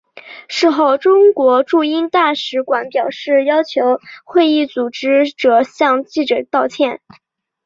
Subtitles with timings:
[0.49, 6.99] 事后中国驻英国大使馆表示要求会议组织者向记者道歉。